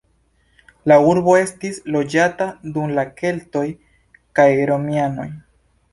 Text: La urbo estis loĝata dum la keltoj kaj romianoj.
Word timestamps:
La 0.91 0.95
urbo 1.09 1.35
estis 1.41 1.77
loĝata 1.95 2.47
dum 2.77 2.95
la 3.01 3.07
keltoj 3.21 3.67
kaj 4.41 4.51
romianoj. 4.71 5.29